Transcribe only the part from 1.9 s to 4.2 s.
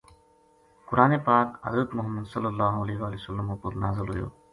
محمد ﷺ اپر نازل